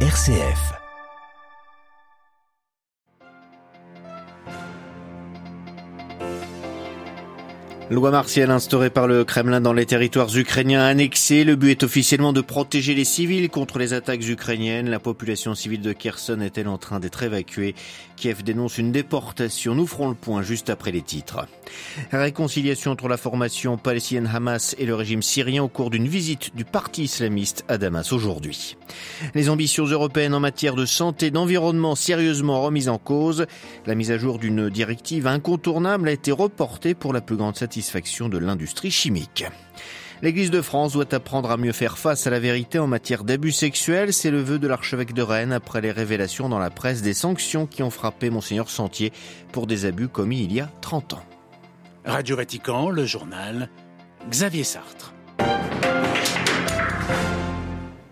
RCF. 0.00 0.85
Loi 7.88 8.10
martiale 8.10 8.50
instaurée 8.50 8.90
par 8.90 9.06
le 9.06 9.22
Kremlin 9.22 9.60
dans 9.60 9.72
les 9.72 9.86
territoires 9.86 10.36
ukrainiens 10.36 10.84
annexés. 10.84 11.44
Le 11.44 11.54
but 11.54 11.70
est 11.70 11.84
officiellement 11.84 12.32
de 12.32 12.40
protéger 12.40 12.96
les 12.96 13.04
civils 13.04 13.48
contre 13.48 13.78
les 13.78 13.92
attaques 13.92 14.28
ukrainiennes. 14.28 14.90
La 14.90 14.98
population 14.98 15.54
civile 15.54 15.82
de 15.82 15.92
Kherson 15.92 16.40
est-elle 16.40 16.66
en 16.66 16.78
train 16.78 16.98
d'être 16.98 17.22
évacuée? 17.22 17.76
Kiev 18.16 18.42
dénonce 18.42 18.78
une 18.78 18.90
déportation. 18.90 19.76
Nous 19.76 19.86
ferons 19.86 20.08
le 20.08 20.16
point 20.16 20.42
juste 20.42 20.68
après 20.68 20.90
les 20.90 21.02
titres. 21.02 21.46
Réconciliation 22.10 22.90
entre 22.90 23.06
la 23.06 23.16
formation 23.16 23.76
palestinienne 23.76 24.30
Hamas 24.34 24.74
et 24.80 24.86
le 24.86 24.96
régime 24.96 25.22
syrien 25.22 25.62
au 25.62 25.68
cours 25.68 25.90
d'une 25.90 26.08
visite 26.08 26.56
du 26.56 26.64
parti 26.64 27.04
islamiste 27.04 27.64
à 27.68 27.78
Damas 27.78 28.12
aujourd'hui. 28.12 28.76
Les 29.34 29.48
ambitions 29.48 29.84
européennes 29.84 30.34
en 30.34 30.40
matière 30.40 30.74
de 30.74 30.86
santé 30.86 31.26
et 31.26 31.30
d'environnement 31.30 31.94
sérieusement 31.94 32.62
remises 32.62 32.88
en 32.88 32.98
cause. 32.98 33.46
La 33.86 33.94
mise 33.94 34.10
à 34.10 34.18
jour 34.18 34.40
d'une 34.40 34.70
directive 34.70 35.28
incontournable 35.28 36.08
a 36.08 36.12
été 36.12 36.32
reportée 36.32 36.94
pour 36.94 37.12
la 37.12 37.20
plus 37.20 37.36
grande 37.36 37.54
satisfaction 37.54 37.75
de 37.76 38.38
l'industrie 38.38 38.90
chimique. 38.90 39.44
L'Église 40.22 40.50
de 40.50 40.62
France 40.62 40.94
doit 40.94 41.12
apprendre 41.14 41.50
à 41.50 41.58
mieux 41.58 41.72
faire 41.72 41.98
face 41.98 42.26
à 42.26 42.30
la 42.30 42.38
vérité 42.38 42.78
en 42.78 42.86
matière 42.86 43.22
d'abus 43.22 43.52
sexuels. 43.52 44.14
C'est 44.14 44.30
le 44.30 44.40
vœu 44.40 44.58
de 44.58 44.66
l'archevêque 44.66 45.12
de 45.12 45.20
Rennes 45.20 45.52
après 45.52 45.82
les 45.82 45.92
révélations 45.92 46.48
dans 46.48 46.58
la 46.58 46.70
presse 46.70 47.02
des 47.02 47.12
sanctions 47.12 47.66
qui 47.66 47.82
ont 47.82 47.90
frappé 47.90 48.30
Monseigneur 48.30 48.70
Sentier 48.70 49.12
pour 49.52 49.66
des 49.66 49.84
abus 49.84 50.08
commis 50.08 50.42
il 50.42 50.54
y 50.54 50.60
a 50.60 50.70
30 50.80 51.14
ans. 51.14 51.24
Radio 52.06 52.36
Vatican, 52.36 52.88
le 52.88 53.04
journal, 53.04 53.68
Xavier 54.30 54.64
Sartre. 54.64 55.15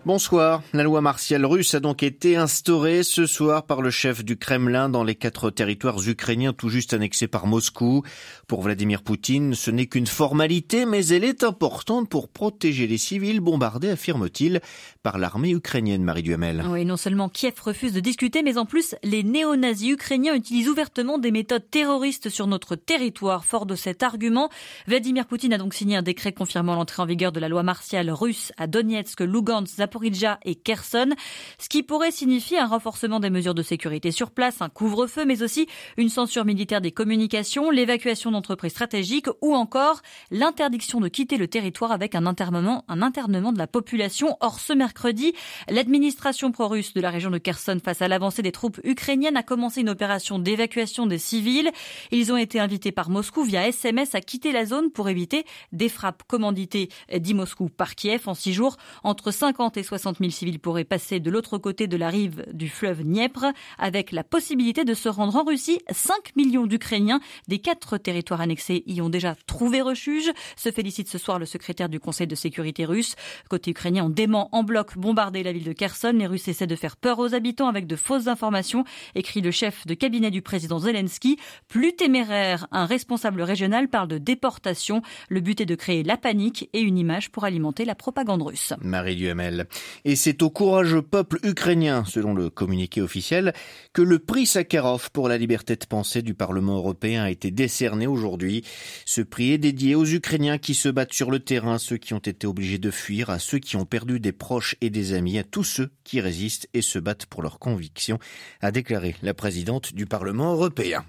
Bonsoir. 0.05 0.61
La 0.71 0.83
loi 0.83 1.01
martiale 1.01 1.47
russe 1.47 1.73
a 1.73 1.79
donc 1.79 2.03
été 2.03 2.35
instaurée 2.35 3.01
ce 3.01 3.25
soir 3.25 3.65
par 3.65 3.81
le 3.81 3.89
chef 3.89 4.23
du 4.23 4.37
Kremlin 4.37 4.87
dans 4.87 5.03
les 5.03 5.15
quatre 5.15 5.49
territoires 5.49 5.97
ukrainiens 6.07 6.53
tout 6.53 6.69
juste 6.69 6.93
annexés 6.93 7.27
par 7.27 7.47
Moscou. 7.47 8.03
Pour 8.47 8.61
Vladimir 8.61 9.01
Poutine, 9.01 9.55
ce 9.55 9.71
n'est 9.71 9.87
qu'une 9.87 10.05
formalité, 10.05 10.85
mais 10.85 11.07
elle 11.07 11.23
est 11.23 11.43
importante 11.43 12.07
pour 12.07 12.29
protéger 12.29 12.85
les 12.85 12.99
civils 12.99 13.39
bombardés, 13.39 13.89
affirme-t-il, 13.89 14.61
par 15.01 15.17
l'armée 15.17 15.49
ukrainienne, 15.49 16.03
Marie 16.03 16.21
Duhamel. 16.21 16.63
Oui, 16.69 16.85
non 16.85 16.97
seulement 16.97 17.27
Kiev 17.27 17.55
refuse 17.59 17.93
de 17.93 17.99
discuter, 17.99 18.43
mais 18.43 18.59
en 18.59 18.67
plus, 18.67 18.93
les 19.01 19.23
néo-nazis 19.23 19.93
ukrainiens 19.93 20.35
utilisent 20.35 20.69
ouvertement 20.69 21.17
des 21.17 21.31
méthodes 21.31 21.67
terroristes 21.71 22.29
sur 22.29 22.45
notre 22.45 22.75
territoire. 22.75 23.43
Fort 23.43 23.65
de 23.65 23.73
cet 23.73 24.03
argument, 24.03 24.51
Vladimir 24.85 25.25
Poutine 25.25 25.53
a 25.53 25.57
donc 25.57 25.73
signé 25.73 25.97
un 25.97 26.03
décret 26.03 26.31
confirmant 26.31 26.75
l'entrée 26.75 27.01
en 27.01 27.07
vigueur 27.07 27.31
de 27.31 27.39
la 27.39 27.49
loi 27.49 27.63
martiale 27.63 28.11
russe 28.11 28.51
à 28.57 28.67
Donetsk, 28.67 29.21
Lugansk, 29.21 29.79
Zaporizhia 29.95 30.39
et 30.43 30.55
Kherson, 30.55 31.11
ce 31.57 31.69
qui 31.69 31.81
pourrait 31.81 32.11
signifier 32.11 32.59
un 32.59 32.67
renforcement 32.67 33.19
des 33.21 33.29
mesures 33.29 33.53
de 33.53 33.63
sécurité 33.63 34.11
sur 34.11 34.31
place, 34.31 34.61
un 34.61 34.69
couvre-feu, 34.69 35.23
mais 35.25 35.41
aussi 35.41 35.67
une 35.97 36.09
censure 36.09 36.43
militaire 36.43 36.81
des 36.81 36.91
communications, 36.91 37.71
l'évacuation 37.71 38.31
d'entreprises 38.31 38.73
stratégiques 38.73 39.27
ou 39.41 39.55
encore 39.55 40.01
l'interdiction 40.31 40.99
de 40.99 41.07
quitter 41.07 41.37
le 41.37 41.47
territoire 41.47 41.93
avec 41.93 42.13
un 42.13 42.25
internement, 42.25 42.83
un 42.89 43.01
internement 43.01 43.53
de 43.53 43.57
la 43.57 43.67
population. 43.67 44.35
Or, 44.41 44.59
ce 44.59 44.73
mercredi, 44.73 45.33
l'administration 45.69 46.51
pro-russe 46.51 46.93
de 46.93 47.01
la 47.01 47.09
région 47.09 47.31
de 47.31 47.37
Kherson 47.37 47.79
face 47.83 48.01
à 48.01 48.09
l'avancée 48.09 48.41
des 48.41 48.51
troupes 48.51 48.81
ukrainiennes 48.83 49.37
a 49.37 49.43
commencé 49.43 49.81
une 49.81 49.89
opération 49.89 50.39
d'évacuation 50.39 51.07
des 51.07 51.19
civils. 51.19 51.71
Ils 52.11 52.33
ont 52.33 52.37
été 52.37 52.59
invités 52.59 52.91
par 52.91 53.09
Moscou 53.09 53.43
via 53.43 53.67
SMS 53.67 54.13
à 54.13 54.19
quitter 54.19 54.51
la 54.51 54.65
zone 54.65 54.91
pour 54.91 55.07
éviter 55.07 55.45
des 55.71 55.89
frappes 55.89 56.23
commanditées, 56.27 56.89
dit 57.17 57.33
Moscou, 57.33 57.69
par 57.69 57.95
Kiev. 57.95 58.23
En 58.27 58.33
six 58.33 58.53
jours, 58.53 58.77
entre 59.03 59.31
50 59.31 59.77
et 59.77 59.83
60 59.85 60.17
000 60.19 60.31
civils 60.31 60.59
pourraient 60.59 60.83
passer 60.83 61.19
de 61.19 61.31
l'autre 61.31 61.57
côté 61.57 61.87
de 61.87 61.97
la 61.97 62.09
rive 62.09 62.45
du 62.51 62.69
fleuve 62.69 63.03
Dniepr, 63.03 63.45
avec 63.77 64.11
la 64.11 64.23
possibilité 64.23 64.83
de 64.83 64.93
se 64.93 65.07
rendre 65.09 65.35
en 65.35 65.43
Russie. 65.43 65.79
5 65.89 66.35
millions 66.35 66.65
d'Ukrainiens 66.65 67.19
des 67.47 67.59
quatre 67.59 67.97
territoires 67.97 68.41
annexés 68.41 68.83
y 68.87 69.01
ont 69.01 69.09
déjà 69.09 69.35
trouvé 69.47 69.81
refuge. 69.81 70.31
Se 70.55 70.71
félicite 70.71 71.09
ce 71.09 71.17
soir 71.17 71.39
le 71.39 71.45
secrétaire 71.45 71.89
du 71.89 71.99
Conseil 71.99 72.27
de 72.27 72.35
sécurité 72.35 72.85
russe. 72.85 73.15
Côté 73.49 73.71
ukrainien, 73.71 74.05
on 74.05 74.09
dément 74.09 74.49
en 74.51 74.63
bloc 74.63 74.97
bombarder 74.97 75.43
la 75.43 75.51
ville 75.51 75.63
de 75.63 75.73
Kherson. 75.73 76.13
Les 76.15 76.27
Russes 76.27 76.47
essaient 76.47 76.67
de 76.67 76.75
faire 76.75 76.97
peur 76.97 77.19
aux 77.19 77.33
habitants 77.33 77.67
avec 77.67 77.87
de 77.87 77.95
fausses 77.95 78.27
informations, 78.27 78.83
écrit 79.13 79.41
le 79.41 79.51
chef 79.51 79.85
de 79.85 79.93
cabinet 79.93 80.31
du 80.31 80.41
président 80.41 80.79
Zelensky. 80.79 81.37
Plus 81.67 81.95
téméraire, 81.95 82.67
un 82.71 82.85
responsable 82.85 83.41
régional 83.41 83.87
parle 83.87 84.07
de 84.07 84.17
déportation. 84.17 85.01
Le 85.29 85.39
but 85.39 85.61
est 85.61 85.65
de 85.65 85.75
créer 85.75 86.03
la 86.03 86.17
panique 86.17 86.69
et 86.73 86.81
une 86.81 86.97
image 86.97 87.31
pour 87.31 87.43
alimenter 87.43 87.85
la 87.85 87.95
propagande 87.95 88.41
russe. 88.41 88.73
Marie 88.81 89.15
Duhamel. 89.15 89.67
Et 90.03 90.15
c'est 90.15 90.41
au 90.41 90.49
courageux 90.49 91.01
peuple 91.01 91.39
ukrainien, 91.43 92.03
selon 92.05 92.33
le 92.33 92.49
communiqué 92.49 93.01
officiel, 93.01 93.53
que 93.93 94.01
le 94.01 94.19
prix 94.19 94.45
Sakharov 94.45 95.09
pour 95.11 95.29
la 95.29 95.37
liberté 95.37 95.75
de 95.75 95.85
pensée 95.85 96.21
du 96.21 96.33
Parlement 96.33 96.77
européen 96.77 97.23
a 97.23 97.31
été 97.31 97.51
décerné 97.51 98.07
aujourd'hui. 98.07 98.63
Ce 99.05 99.21
prix 99.21 99.51
est 99.51 99.57
dédié 99.57 99.95
aux 99.95 100.05
Ukrainiens 100.05 100.57
qui 100.57 100.73
se 100.73 100.89
battent 100.89 101.13
sur 101.13 101.31
le 101.31 101.39
terrain, 101.39 101.77
ceux 101.77 101.97
qui 101.97 102.13
ont 102.13 102.19
été 102.19 102.47
obligés 102.47 102.77
de 102.77 102.91
fuir, 102.91 103.29
à 103.29 103.39
ceux 103.39 103.59
qui 103.59 103.75
ont 103.77 103.85
perdu 103.85 104.19
des 104.19 104.31
proches 104.31 104.75
et 104.81 104.89
des 104.89 105.13
amis, 105.13 105.37
à 105.37 105.43
tous 105.43 105.63
ceux 105.63 105.91
qui 106.03 106.21
résistent 106.21 106.67
et 106.73 106.81
se 106.81 106.99
battent 106.99 107.25
pour 107.25 107.41
leurs 107.41 107.59
convictions, 107.59 108.19
a 108.61 108.71
déclaré 108.71 109.15
la 109.21 109.33
présidente 109.33 109.93
du 109.93 110.05
Parlement 110.05 110.53
européen. 110.53 111.05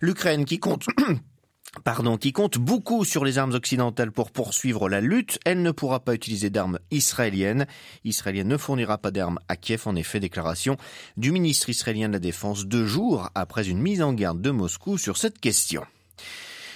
L'Ukraine 0.00 0.44
qui 0.44 0.58
compte 0.58 0.86
pardon, 1.84 2.16
qui 2.16 2.32
compte 2.32 2.58
beaucoup 2.58 3.04
sur 3.04 3.24
les 3.24 3.38
armes 3.38 3.54
occidentales 3.54 4.12
pour 4.12 4.30
poursuivre 4.30 4.88
la 4.88 5.00
lutte, 5.00 5.38
elle 5.44 5.62
ne 5.62 5.70
pourra 5.70 6.00
pas 6.00 6.14
utiliser 6.14 6.50
d'armes 6.50 6.78
israéliennes. 6.90 7.66
Israël 8.04 8.46
ne 8.46 8.56
fournira 8.56 8.98
pas 8.98 9.10
d'armes 9.10 9.38
à 9.48 9.56
Kiev, 9.56 9.82
en 9.86 9.96
effet, 9.96 10.20
déclaration 10.20 10.76
du 11.16 11.32
ministre 11.32 11.68
israélien 11.68 12.08
de 12.08 12.14
la 12.14 12.18
Défense 12.18 12.66
deux 12.66 12.86
jours 12.86 13.30
après 13.34 13.68
une 13.68 13.78
mise 13.78 14.02
en 14.02 14.12
garde 14.12 14.40
de 14.40 14.50
Moscou 14.50 14.98
sur 14.98 15.16
cette 15.16 15.40
question. 15.40 15.82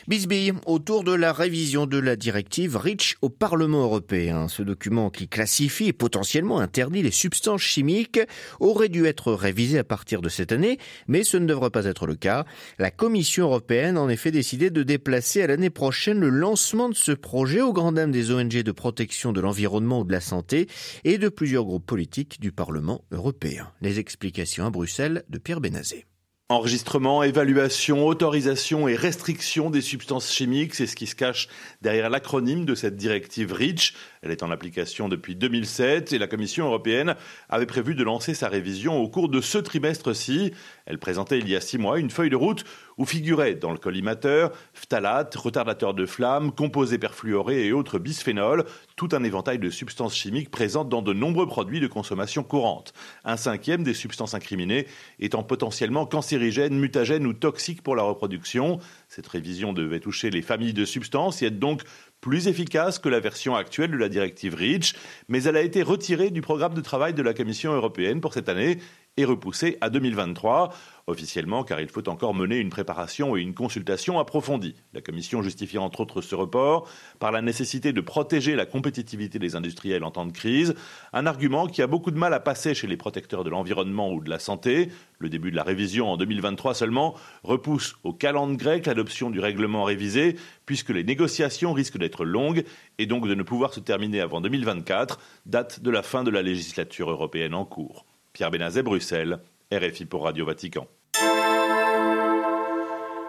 Bisbille, 0.09 0.53
autour 0.67 1.03
de 1.03 1.13
la 1.13 1.33
révision 1.33 1.87
de 1.87 1.99
la 1.99 2.15
directive 2.15 2.77
REACH 2.77 3.17
au 3.23 3.29
Parlement 3.29 3.83
européen. 3.83 4.47
Ce 4.47 4.63
document 4.63 5.11
qui 5.11 5.27
classifie 5.27 5.87
et 5.87 5.93
potentiellement 5.93 6.61
interdit 6.61 7.03
les 7.03 7.11
substances 7.11 7.63
chimiques 7.63 8.21
aurait 8.61 8.89
dû 8.89 9.07
être 9.07 9.33
révisé 9.33 9.81
à 9.81 9.85
partir 9.85 10.23
de 10.23 10.29
cette 10.29 10.53
année, 10.53 10.79
mais 11.09 11.25
ce 11.25 11.37
ne 11.39 11.47
devrait 11.47 11.71
pas 11.71 11.87
être 11.87 12.07
le 12.07 12.15
cas. 12.15 12.45
La 12.79 12.93
Commission 12.93 13.47
européenne 13.47 13.97
a 13.97 14.01
en 14.01 14.09
effet 14.09 14.31
décidé 14.31 14.71
de 14.71 14.85
déplacer 14.85 15.43
à 15.43 15.49
l'année 15.49 15.71
prochaine 15.71 16.21
le 16.21 16.29
lancement 16.29 16.89
de 16.89 16.95
ce 16.95 17.11
projet 17.11 17.61
au 17.61 17.73
grand 17.73 17.91
dam 17.91 18.13
des 18.13 18.31
ONG 18.31 18.63
de 18.63 18.73
protection 18.73 19.33
de 19.33 19.41
l'environnement 19.41 20.01
ou 20.03 20.05
de 20.05 20.13
la 20.13 20.21
santé 20.21 20.69
et 21.03 21.19
de 21.19 21.29
plusieurs 21.29 21.65
groupes 21.65 21.87
politiques 21.87 22.41
du 22.41 22.53
Parlement 22.53 23.03
européen. 23.11 23.73
Les 23.81 23.99
explications 23.99 24.67
à 24.67 24.71
Bruxelles 24.71 25.25
de 25.29 25.39
Pierre 25.39 25.61
Benazé. 25.61 26.07
Enregistrement, 26.49 27.25
évaluation, 27.25 28.07
autorisation 28.07 28.87
et 28.87 28.95
restriction 28.95 29.69
des 29.69 29.81
substances 29.81 30.33
chimiques, 30.33 30.77
c'est 30.77 30.87
ce 30.87 30.95
qui 30.95 31.09
se 31.09 31.17
cache 31.17 31.49
derrière 31.83 32.09
l'acronyme 32.09 32.65
de 32.65 32.77
cette 32.77 32.95
directive 32.95 33.53
REACH. 33.53 33.95
Elle 34.23 34.31
est 34.31 34.45
en 34.45 34.53
application 34.53 35.09
depuis 35.09 35.35
2007 35.35 36.13
et 36.13 36.19
la 36.19 36.29
Commission 36.29 36.67
européenne 36.67 37.17
avait 37.49 37.67
prévu 37.67 37.97
de 37.97 38.05
lancer 38.05 38.33
sa 38.33 38.49
révision 38.49 38.97
au 38.97 39.09
cours 39.09 39.29
de 39.29 39.41
ce 39.41 39.59
trimestre-ci. 39.59 40.53
Elle 40.85 41.01
présentait 41.01 41.41
il 41.41 41.49
y 41.49 41.57
a 41.57 41.61
six 41.61 41.79
mois 41.79 41.99
une 41.99 42.11
feuille 42.11 42.31
de 42.31 42.37
route 42.37 42.63
où 42.99 43.05
figuraient 43.05 43.55
dans 43.55 43.73
le 43.73 43.79
collimateur 43.79 44.53
phtalates, 44.73 45.35
retardateurs 45.35 45.95
de 45.95 46.07
flammes, 46.07 46.53
composés 46.53 46.99
perfluorés 46.99 47.67
et 47.67 47.73
autres 47.73 47.99
bisphénols, 47.99 48.65
tout 48.97 49.09
un 49.13 49.23
éventail 49.23 49.59
de 49.59 49.71
substances 49.71 50.15
chimiques 50.15 50.51
présentes 50.51 50.89
dans 50.89 51.03
de 51.03 51.13
nombreux 51.13 51.47
produits 51.47 51.81
de 51.81 51.87
consommation 51.87 52.43
courante. 52.43 52.93
Un 53.25 53.37
cinquième 53.37 53.83
des 53.83 53.95
substances 53.95 54.35
incriminées 54.35 54.87
étant 55.19 55.43
potentiellement 55.43 56.07
cancérigènes, 56.07 56.79
mutagènes 56.79 57.27
ou 57.27 57.33
toxiques 57.33 57.83
pour 57.83 57.97
la 57.97 58.03
reproduction. 58.03 58.79
Cette 59.09 59.27
révision 59.27 59.73
devait 59.73 60.01
toucher 60.01 60.31
les 60.31 60.43
familles 60.43 60.73
de 60.73 60.85
substances 60.85 61.43
et 61.43 61.47
être 61.47 61.59
donc 61.59 61.83
plus 62.21 62.49
efficace 62.49 62.99
que 62.99 63.09
la 63.09 63.21
version 63.21 63.55
actuelle 63.55 63.91
de 63.91 63.97
la 63.97 64.09
directive 64.09 64.55
REACH, 64.55 64.95
mais 65.29 65.45
elle 65.45 65.57
a 65.57 65.63
été 65.63 65.83
retirée 65.83 66.31
du 66.31 66.41
programme 66.41 66.75
de 66.75 66.81
travail 66.81 67.15
de 67.15 67.23
la 67.23 67.35
Commission 67.35 67.73
européenne 67.73 68.21
pour 68.21 68.33
cette 68.33 68.49
année 68.49 68.79
et 69.17 69.25
repoussée 69.25 69.79
à 69.81 69.91
2023 69.91 70.73
officiellement 71.07 71.63
car 71.63 71.81
il 71.81 71.89
faut 71.89 72.09
encore 72.09 72.35
mener 72.35 72.57
une 72.59 72.69
préparation 72.69 73.37
et 73.37 73.41
une 73.41 73.55
consultation 73.55 74.19
approfondie. 74.19 74.75
La 74.93 75.01
Commission 75.01 75.43
justifie 75.43 75.79
entre 75.79 76.01
autres 76.01 76.21
ce 76.21 76.35
report 76.35 76.89
par 77.19 77.33
la 77.33 77.43
nécessité 77.43 77.93
de 77.93 78.01
protéger 78.01 78.57
la 78.57 78.67
compétitivité 78.67 79.39
des 79.39 79.55
industriels 79.55 80.05
en 80.05 80.11
temps 80.11 80.27
de 80.27 80.33
crise, 80.33 80.75
un 81.13 81.27
argument 81.27 81.67
qui 81.67 81.83
a 81.83 81.87
beaucoup 81.87 82.11
de 82.11 82.19
mal 82.19 82.35
à 82.35 82.41
passer 82.41 82.75
chez 82.75 82.87
les 82.87 82.97
protecteurs 82.97 83.45
de 83.45 83.51
l'environnement 83.51 84.13
ou 84.13 84.21
de 84.21 84.31
la 84.31 84.39
santé. 84.39 84.89
Le 85.19 85.29
début 85.29 85.51
de 85.51 85.57
la 85.57 85.63
révision 85.63 86.11
en 86.11 86.17
2023 86.17 86.75
seulement 86.75 87.15
repousse 87.43 87.97
au 88.03 88.13
calendrier 88.13 88.57
grec 88.57 88.87
l'adoption 88.87 89.31
du 89.31 89.41
règlement 89.41 89.85
révisé 89.85 90.37
puisque 90.67 90.91
les 90.91 91.05
négociations 91.05 91.73
risquent 91.73 91.99
d'être 91.99 92.25
longues 92.25 92.65
et 92.99 93.07
donc 93.07 93.27
de 93.29 93.35
ne 93.35 93.43
pouvoir 93.43 93.75
se 93.75 93.81
terminer 93.81 94.21
avant 94.21 94.41
2024, 94.41 95.19
date 95.47 95.81
de 95.81 95.91
la 95.91 96.03
fin 96.03 96.25
de 96.25 96.31
la 96.31 96.43
législature 96.43 97.11
européenne 97.11 97.55
en 97.55 97.65
cours. 97.65 98.07
Pierre 98.37 98.51
Benazet, 98.51 98.83
Bruxelles, 98.83 99.39
RFI 99.73 100.05
pour 100.05 100.25
Radio 100.25 100.45
Vatican. 100.45 100.87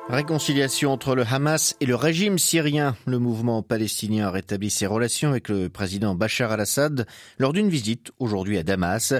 Réconciliation 0.09 0.91
entre 0.91 1.15
le 1.15 1.23
Hamas 1.23 1.77
et 1.79 1.85
le 1.85 1.95
régime 1.95 2.37
syrien. 2.37 2.97
Le 3.05 3.17
mouvement 3.17 3.63
palestinien 3.63 4.27
a 4.27 4.31
rétabli 4.31 4.69
ses 4.69 4.85
relations 4.85 5.29
avec 5.29 5.47
le 5.47 5.69
président 5.69 6.13
Bachar 6.13 6.51
al-Assad 6.51 7.05
lors 7.39 7.53
d'une 7.53 7.69
visite 7.69 8.11
aujourd'hui 8.19 8.57
à 8.57 8.63
Damas. 8.63 9.13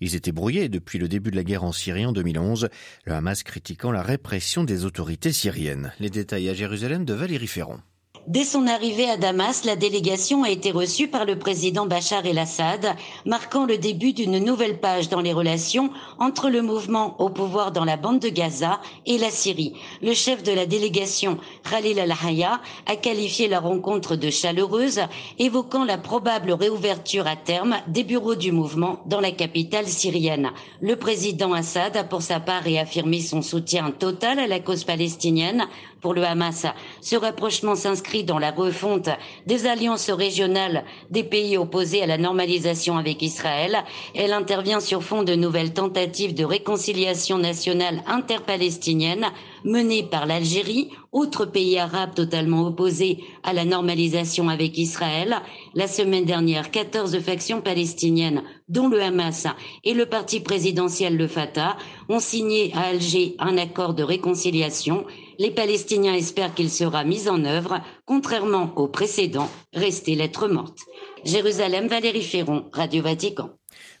Ils 0.00 0.14
étaient 0.14 0.32
brouillés 0.32 0.70
depuis 0.70 0.98
le 0.98 1.08
début 1.08 1.30
de 1.30 1.36
la 1.36 1.44
guerre 1.44 1.64
en 1.64 1.72
Syrie 1.72 2.06
en 2.06 2.12
2011, 2.12 2.70
le 3.04 3.12
Hamas 3.12 3.42
critiquant 3.42 3.92
la 3.92 4.02
répression 4.02 4.64
des 4.64 4.86
autorités 4.86 5.34
syriennes. 5.34 5.92
Les 6.00 6.08
détails 6.08 6.48
à 6.48 6.54
Jérusalem 6.54 7.04
de 7.04 7.12
Valérie 7.12 7.48
Ferron. 7.48 7.80
Dès 8.26 8.44
son 8.44 8.66
arrivée 8.66 9.10
à 9.10 9.18
Damas, 9.18 9.64
la 9.66 9.76
délégation 9.76 10.44
a 10.44 10.50
été 10.50 10.70
reçue 10.70 11.08
par 11.08 11.26
le 11.26 11.38
président 11.38 11.84
Bachar 11.84 12.24
el-Assad, 12.24 12.96
marquant 13.26 13.66
le 13.66 13.76
début 13.76 14.14
d'une 14.14 14.38
nouvelle 14.38 14.80
page 14.80 15.10
dans 15.10 15.20
les 15.20 15.34
relations 15.34 15.90
entre 16.18 16.48
le 16.48 16.62
mouvement 16.62 17.16
au 17.20 17.28
pouvoir 17.28 17.70
dans 17.70 17.84
la 17.84 17.98
bande 17.98 18.20
de 18.20 18.30
Gaza 18.30 18.80
et 19.04 19.18
la 19.18 19.28
Syrie. 19.28 19.74
Le 20.00 20.14
chef 20.14 20.42
de 20.42 20.52
la 20.52 20.64
délégation, 20.64 21.36
Khalil 21.70 22.00
al-Haya, 22.00 22.62
a 22.86 22.96
qualifié 22.96 23.46
la 23.46 23.60
rencontre 23.60 24.16
de 24.16 24.30
chaleureuse, 24.30 25.02
évoquant 25.38 25.84
la 25.84 25.98
probable 25.98 26.52
réouverture 26.52 27.26
à 27.26 27.36
terme 27.36 27.76
des 27.88 28.04
bureaux 28.04 28.36
du 28.36 28.52
mouvement 28.52 29.00
dans 29.04 29.20
la 29.20 29.32
capitale 29.32 29.86
syrienne. 29.86 30.50
Le 30.80 30.96
président 30.96 31.52
Assad 31.52 31.94
a 31.98 32.04
pour 32.04 32.22
sa 32.22 32.40
part 32.40 32.62
réaffirmé 32.62 33.20
son 33.20 33.42
soutien 33.42 33.90
total 33.90 34.38
à 34.38 34.46
la 34.46 34.60
cause 34.60 34.84
palestinienne. 34.84 35.66
Pour 36.04 36.12
le 36.12 36.22
Hamas, 36.22 36.66
ce 37.00 37.16
rapprochement 37.16 37.76
s'inscrit 37.76 38.24
dans 38.24 38.38
la 38.38 38.50
refonte 38.50 39.08
des 39.46 39.66
alliances 39.66 40.10
régionales 40.10 40.84
des 41.10 41.24
pays 41.24 41.56
opposés 41.56 42.02
à 42.02 42.06
la 42.06 42.18
normalisation 42.18 42.98
avec 42.98 43.22
Israël. 43.22 43.78
Elle 44.14 44.34
intervient 44.34 44.80
sur 44.80 45.02
fond 45.02 45.22
de 45.22 45.34
nouvelles 45.34 45.72
tentatives 45.72 46.34
de 46.34 46.44
réconciliation 46.44 47.38
nationale 47.38 48.02
interpalestinienne 48.06 49.28
menées 49.64 50.02
par 50.02 50.26
l'Algérie, 50.26 50.90
autre 51.10 51.46
pays 51.46 51.78
arabe 51.78 52.14
totalement 52.14 52.66
opposé 52.66 53.24
à 53.42 53.54
la 53.54 53.64
normalisation 53.64 54.50
avec 54.50 54.76
Israël. 54.76 55.36
La 55.74 55.88
semaine 55.88 56.26
dernière, 56.26 56.70
14 56.70 57.18
factions 57.20 57.62
palestiniennes, 57.62 58.42
dont 58.68 58.88
le 58.88 59.00
Hamas 59.02 59.46
et 59.84 59.94
le 59.94 60.04
parti 60.04 60.40
présidentiel 60.40 61.16
le 61.16 61.28
Fatah, 61.28 61.78
ont 62.10 62.20
signé 62.20 62.72
à 62.74 62.88
Alger 62.88 63.36
un 63.38 63.56
accord 63.56 63.94
de 63.94 64.02
réconciliation 64.02 65.06
les 65.38 65.50
Palestiniens 65.50 66.14
espèrent 66.14 66.54
qu'il 66.54 66.70
sera 66.70 67.04
mis 67.04 67.28
en 67.28 67.44
œuvre, 67.44 67.80
contrairement 68.04 68.72
au 68.76 68.88
précédent, 68.88 69.48
resté 69.72 70.14
lettre 70.14 70.48
morte. 70.48 70.78
Jérusalem, 71.24 71.88
Valérie 71.88 72.22
Ferron, 72.22 72.64
Radio 72.72 73.02
Vatican. 73.02 73.50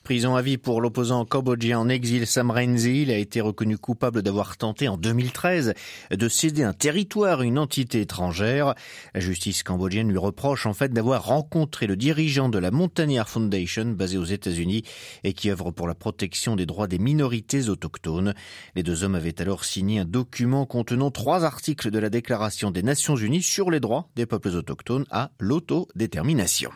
Prison 0.04 0.36
à 0.36 0.42
vie 0.42 0.58
pour 0.58 0.82
l'opposant 0.82 1.24
cambodgien 1.24 1.78
en 1.78 1.88
exil 1.88 2.26
Sam 2.26 2.50
Rainsy. 2.50 3.02
Il 3.02 3.10
a 3.10 3.16
été 3.16 3.40
reconnu 3.40 3.78
coupable 3.78 4.20
d'avoir 4.20 4.58
tenté 4.58 4.86
en 4.86 4.98
2013 4.98 5.72
de 6.10 6.28
céder 6.28 6.62
un 6.62 6.74
territoire 6.74 7.40
à 7.40 7.44
une 7.44 7.58
entité 7.58 8.02
étrangère. 8.02 8.74
La 9.14 9.20
justice 9.20 9.62
cambodgienne 9.62 10.10
lui 10.10 10.18
reproche 10.18 10.66
en 10.66 10.74
fait 10.74 10.92
d'avoir 10.92 11.24
rencontré 11.24 11.86
le 11.86 11.96
dirigeant 11.96 12.50
de 12.50 12.58
la 12.58 12.70
Montagnard 12.70 13.30
Foundation 13.30 13.86
basée 13.86 14.18
aux 14.18 14.24
États-Unis 14.24 14.82
et 15.24 15.32
qui 15.32 15.50
œuvre 15.50 15.70
pour 15.70 15.88
la 15.88 15.94
protection 15.94 16.54
des 16.54 16.66
droits 16.66 16.86
des 16.86 16.98
minorités 16.98 17.70
autochtones. 17.70 18.34
Les 18.74 18.82
deux 18.82 19.04
hommes 19.04 19.14
avaient 19.14 19.40
alors 19.40 19.64
signé 19.64 20.00
un 20.00 20.04
document 20.04 20.66
contenant 20.66 21.10
trois 21.10 21.44
articles 21.44 21.90
de 21.90 21.98
la 21.98 22.10
Déclaration 22.10 22.70
des 22.70 22.82
Nations 22.82 23.16
Unies 23.16 23.42
sur 23.42 23.70
les 23.70 23.80
droits 23.80 24.10
des 24.16 24.26
peuples 24.26 24.48
autochtones 24.48 25.06
à 25.10 25.30
l'autodétermination. 25.38 26.72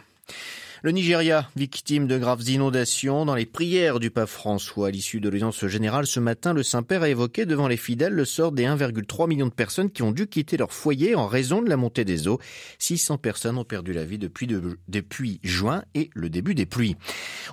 Le 0.85 0.93
Nigeria, 0.93 1.51
victime 1.57 2.07
de 2.07 2.19
graves 2.19 2.49
inondations, 2.49 3.25
dans 3.25 3.35
les 3.35 3.47
prières 3.47 3.99
du 3.99 4.13
pape 4.13 4.29
François 4.29 4.87
à 4.87 4.91
l'issue 4.93 5.19
de 5.19 5.29
l'audience 5.29 5.67
générale 5.67 6.07
ce 6.07 6.21
matin, 6.21 6.53
le 6.53 6.63
Saint-Père 6.63 7.03
a 7.03 7.09
évoqué 7.09 7.47
devant 7.47 7.67
les 7.67 7.77
fidèles 7.77 8.13
le 8.13 8.25
sort 8.25 8.53
des 8.53 8.63
1,3 8.63 9.27
million 9.27 9.47
de 9.47 9.53
personnes 9.53 9.91
qui 9.91 10.05
ont 10.05 10.13
dû 10.13 10.29
quitter 10.29 10.57
leur 10.57 10.73
foyer 10.73 11.17
en 11.17 11.27
raison 11.27 11.63
de 11.63 11.69
la 11.69 11.77
montée 11.77 12.05
des 12.05 12.29
eaux. 12.29 12.39
600 12.79 13.19
personnes 13.19 13.59
ont 13.59 13.65
perdu 13.65 13.93
la 13.93 14.05
vie 14.05 14.19
depuis, 14.19 14.47
depuis 14.87 15.41
juin 15.43 15.83
et 15.97 16.11
le 16.15 16.31
début 16.31 16.55
des 16.55 16.65
pluies. 16.65 16.95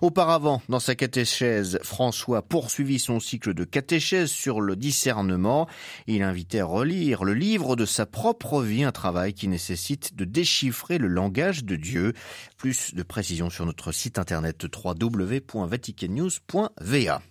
Auparavant, 0.04 0.62
dans 0.70 0.80
sa 0.80 0.94
catéchèse, 0.94 1.80
François 1.82 2.44
poursuivit 2.44 3.00
son 3.00 3.20
cycle 3.20 3.56
de 3.56 3.64
catéchèse 3.64 4.30
sur 4.30 4.62
le 4.62 4.76
discernement. 4.76 5.68
Il 6.06 6.22
invitait 6.22 6.60
à 6.60 6.66
relire 6.66 7.24
le 7.24 7.34
livre 7.34 7.76
de 7.76 7.86
sa 7.86 8.06
propre 8.06 8.62
vie, 8.62 8.84
un 8.84 8.92
travail 8.92 9.34
qui 9.34 9.48
nécessite 9.48 10.16
de 10.16 10.26
déchiffrer 10.26 11.00
le 11.00 11.08
langage 11.08 11.64
de 11.64 11.76
Dieu. 11.76 12.14
Plus 12.58 12.94
de 12.94 13.02
précision 13.16 13.50
sur 13.50 13.66
notre 13.66 13.94
site 13.94 14.20
internet 14.20 14.66
www.vaticannews.va. 14.66 17.22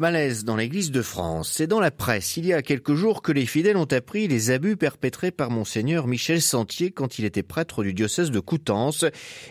Malaise 0.00 0.44
dans 0.44 0.56
l'église 0.56 0.92
de 0.92 1.02
France. 1.02 1.52
C'est 1.54 1.66
dans 1.66 1.78
la 1.78 1.90
presse, 1.90 2.38
il 2.38 2.46
y 2.46 2.54
a 2.54 2.62
quelques 2.62 2.94
jours, 2.94 3.20
que 3.20 3.32
les 3.32 3.44
fidèles 3.44 3.76
ont 3.76 3.84
appris 3.84 4.28
les 4.28 4.50
abus 4.50 4.78
perpétrés 4.78 5.30
par 5.30 5.50
monseigneur 5.50 6.06
Michel 6.06 6.40
Sentier 6.40 6.90
quand 6.90 7.18
il 7.18 7.26
était 7.26 7.42
prêtre 7.42 7.82
du 7.82 7.92
diocèse 7.92 8.30
de 8.30 8.40
Coutances 8.40 9.04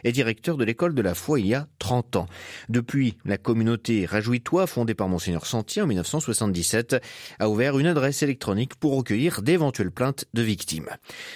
et 0.03 0.11
directeur 0.11 0.57
de 0.57 0.63
l'école 0.63 0.95
de 0.95 1.03
la 1.03 1.13
foi 1.13 1.39
il 1.39 1.45
y 1.45 1.53
a 1.53 1.67
30 1.77 2.15
ans. 2.15 2.25
Depuis, 2.67 3.15
la 3.25 3.37
communauté 3.37 4.07
Rajouis-toi, 4.07 4.65
fondée 4.65 4.95
par 4.95 5.07
monseigneur 5.07 5.45
Sentier 5.45 5.83
en 5.83 5.85
1977, 5.85 6.95
a 7.37 7.47
ouvert 7.47 7.77
une 7.77 7.85
adresse 7.85 8.23
électronique 8.23 8.73
pour 8.73 8.97
recueillir 8.97 9.43
d'éventuelles 9.43 9.91
plaintes 9.91 10.25
de 10.33 10.41
victimes. 10.41 10.89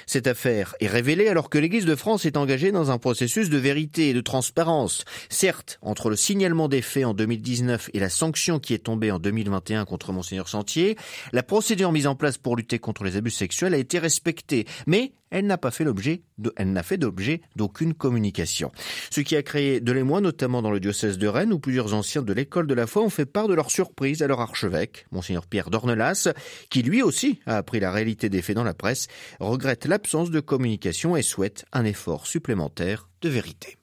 Cette 0.07 0.25
affaire 0.25 0.73
est 0.79 0.87
révélée 0.87 1.27
alors 1.27 1.51
que 1.51 1.59
l'église 1.59 1.85
de 1.85 1.95
France 1.95 2.25
est 2.25 2.35
engagée 2.35 2.71
dans 2.71 2.89
un 2.89 2.97
processus 2.97 3.51
de 3.51 3.59
vérité 3.59 4.09
et 4.09 4.13
de 4.15 4.21
transparence. 4.21 5.05
Certes, 5.29 5.77
entre 5.83 6.09
le 6.09 6.15
signalement 6.15 6.67
des 6.67 6.81
faits 6.81 7.05
en 7.05 7.13
2019 7.13 7.91
et 7.93 7.99
la 7.99 8.09
sanction 8.09 8.57
qui 8.57 8.73
est 8.73 8.79
tombée 8.79 9.02
en 9.11 9.19
2021 9.19 9.85
contre 9.85 10.11
Monseigneur 10.11 10.47
Sentier, 10.47 10.97
la 11.31 11.43
procédure 11.43 11.91
mise 11.91 12.07
en 12.07 12.15
place 12.15 12.37
pour 12.37 12.55
lutter 12.55 12.79
contre 12.79 13.03
les 13.03 13.15
abus 13.15 13.31
sexuels 13.31 13.73
a 13.73 13.77
été 13.77 13.99
respectée, 13.99 14.65
mais 14.87 15.13
elle 15.33 15.47
n'a 15.47 15.57
pas 15.57 15.71
fait 15.71 15.83
l'objet 15.83 16.21
d'objet 16.37 17.41
d'aucune 17.55 17.93
communication. 17.95 18.71
Ce 19.09 19.21
qui 19.21 19.35
a 19.35 19.41
créé 19.41 19.81
de 19.81 19.91
l'émoi, 19.91 20.21
notamment 20.21 20.61
dans 20.61 20.69
le 20.69 20.79
diocèse 20.79 21.17
de 21.17 21.27
Rennes, 21.27 21.53
où 21.53 21.59
plusieurs 21.59 21.93
anciens 21.93 22.21
de 22.21 22.33
l'école 22.33 22.67
de 22.67 22.73
la 22.75 22.85
foi 22.85 23.01
ont 23.01 23.09
fait 23.09 23.25
part 23.25 23.47
de 23.47 23.55
leur 23.55 23.71
surprise 23.71 24.21
à 24.21 24.27
leur 24.27 24.41
archevêque, 24.41 25.07
Monseigneur 25.11 25.47
Pierre 25.47 25.71
Dornelas, 25.71 26.29
qui 26.69 26.83
lui 26.83 27.01
aussi 27.01 27.39
a 27.47 27.57
appris 27.57 27.79
la 27.79 27.91
réalité 27.91 28.29
des 28.29 28.43
faits 28.43 28.55
dans 28.55 28.63
la 28.63 28.75
presse, 28.75 29.07
regrette 29.39 29.85
l'absence 29.85 30.29
de 30.29 30.39
communication 30.39 31.17
et 31.17 31.23
souhaite 31.23 31.65
un 31.73 31.85
effort 31.85 32.27
supplémentaire 32.27 33.09
de 33.21 33.29
vérité. 33.29 33.77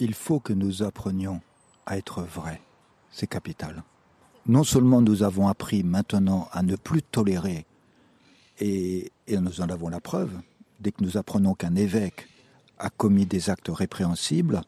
Il 0.00 0.12
faut 0.12 0.40
que 0.40 0.52
nous 0.52 0.82
apprenions 0.82 1.40
à 1.86 1.96
être 1.96 2.22
vrais. 2.22 2.60
C'est 3.10 3.28
capital 3.28 3.84
non 4.46 4.64
seulement 4.64 5.00
nous 5.00 5.22
avons 5.22 5.48
appris 5.48 5.82
maintenant 5.82 6.48
à 6.52 6.62
ne 6.62 6.76
plus 6.76 7.02
tolérer, 7.02 7.66
et, 8.60 9.10
nous 9.28 9.60
en 9.60 9.68
avons 9.68 9.88
la 9.88 10.00
preuve, 10.00 10.30
dès 10.80 10.92
que 10.92 11.02
nous 11.02 11.16
apprenons 11.16 11.54
qu'un 11.54 11.74
évêque 11.74 12.28
a 12.78 12.90
commis 12.90 13.26
des 13.26 13.50
actes 13.50 13.68
répréhensibles, 13.68 14.62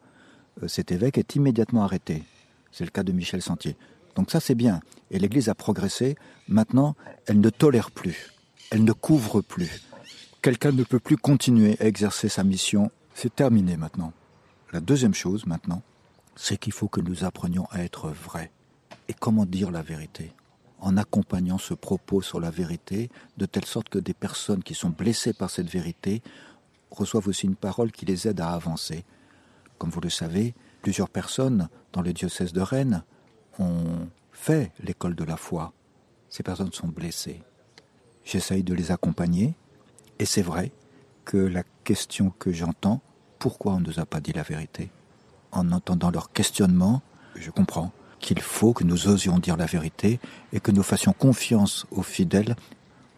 euh, 0.63 0.67
cet 0.67 0.91
évêque 0.91 1.17
est 1.17 1.35
immédiatement 1.35 1.83
arrêté. 1.83 2.23
C'est 2.71 2.85
le 2.85 2.89
cas 2.89 3.03
de 3.03 3.11
Michel 3.11 3.41
Sentier. 3.41 3.75
Donc 4.15 4.31
ça 4.31 4.39
c'est 4.39 4.55
bien. 4.55 4.81
Et 5.11 5.19
l'Église 5.19 5.49
a 5.49 5.55
progressé. 5.55 6.15
Maintenant, 6.47 6.95
elle 7.27 7.39
ne 7.39 7.49
tolère 7.49 7.91
plus. 7.91 8.33
Elle 8.71 8.83
ne 8.83 8.91
couvre 8.91 9.41
plus. 9.41 9.83
Quelqu'un 10.41 10.71
ne 10.71 10.83
peut 10.83 10.99
plus 10.99 11.17
continuer 11.17 11.77
à 11.79 11.85
exercer 11.85 12.29
sa 12.29 12.43
mission. 12.43 12.91
C'est 13.13 13.35
terminé 13.35 13.77
maintenant. 13.77 14.13
La 14.73 14.79
deuxième 14.79 15.13
chose 15.13 15.45
maintenant, 15.45 15.81
c'est 16.35 16.57
qu'il 16.57 16.73
faut 16.73 16.87
que 16.87 17.01
nous 17.01 17.23
apprenions 17.23 17.67
à 17.71 17.83
être 17.83 18.09
vrais. 18.09 18.51
Et 19.07 19.13
comment 19.13 19.45
dire 19.45 19.71
la 19.71 19.81
vérité 19.81 20.33
en 20.79 20.97
accompagnant 20.97 21.57
ce 21.57 21.73
propos 21.73 22.21
sur 22.21 22.39
la 22.39 22.51
vérité, 22.51 23.09
de 23.37 23.45
telle 23.45 23.65
sorte 23.65 23.89
que 23.89 23.99
des 23.99 24.13
personnes 24.13 24.63
qui 24.63 24.75
sont 24.75 24.89
blessées 24.89 25.33
par 25.33 25.49
cette 25.49 25.69
vérité 25.69 26.21
reçoivent 26.91 27.27
aussi 27.27 27.47
une 27.47 27.55
parole 27.55 27.91
qui 27.91 28.05
les 28.05 28.27
aide 28.27 28.41
à 28.41 28.51
avancer. 28.51 29.03
Comme 29.77 29.89
vous 29.89 30.01
le 30.01 30.09
savez, 30.09 30.53
plusieurs 30.81 31.09
personnes 31.09 31.69
dans 31.93 32.01
le 32.01 32.13
diocèse 32.13 32.53
de 32.53 32.61
Rennes 32.61 33.03
ont 33.59 34.07
fait 34.31 34.71
l'école 34.83 35.15
de 35.15 35.23
la 35.23 35.37
foi. 35.37 35.73
Ces 36.29 36.43
personnes 36.43 36.73
sont 36.73 36.87
blessées. 36.87 37.41
J'essaye 38.23 38.63
de 38.63 38.73
les 38.73 38.91
accompagner, 38.91 39.55
et 40.19 40.25
c'est 40.25 40.41
vrai 40.41 40.71
que 41.25 41.37
la 41.37 41.63
question 41.83 42.31
que 42.37 42.51
j'entends, 42.51 43.01
pourquoi 43.39 43.73
on 43.73 43.79
ne 43.79 43.87
nous 43.87 43.99
a 43.99 44.05
pas 44.05 44.19
dit 44.19 44.33
la 44.33 44.43
vérité? 44.43 44.89
En 45.51 45.71
entendant 45.71 46.11
leur 46.11 46.31
questionnement, 46.31 47.01
je 47.35 47.49
comprends 47.51 47.91
qu'il 48.19 48.41
faut 48.41 48.73
que 48.73 48.83
nous 48.83 49.07
osions 49.07 49.39
dire 49.39 49.57
la 49.57 49.65
vérité 49.65 50.19
et 50.53 50.59
que 50.59 50.71
nous 50.71 50.83
fassions 50.83 51.13
confiance 51.13 51.85
aux 51.91 52.03
fidèles 52.03 52.55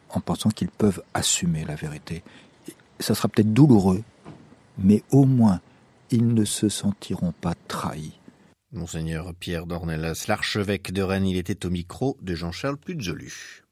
en 0.10 0.20
pensant 0.20 0.50
qu'ils 0.50 0.70
peuvent 0.70 1.02
assumer 1.14 1.66
la 1.66 1.76
vérité. 1.76 2.24
Ça 3.00 3.16
sera 3.16 3.28
peut-être 3.28 3.54
douloureux, 3.54 4.04
mais 4.78 5.04
au 5.12 5.26
moins 5.26 5.62
ils 6.12 6.34
ne 6.34 6.46
se 6.46 6.70
sentiront 6.70 7.34
pas 7.34 7.54
trahis. 7.68 8.20
Monseigneur 8.72 9.34
Pierre 9.34 9.66
Dornelas, 9.66 10.26
l'archevêque 10.28 10.92
de 10.92 11.02
Rennes, 11.02 11.26
il 11.26 11.38
était 11.38 11.66
au 11.66 11.70
micro 11.70 12.18
de 12.22 12.36
Jean-Charles 12.36 12.78
Puzolu. 12.78 13.64